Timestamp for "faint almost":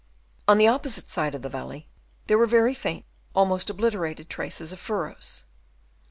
2.73-3.69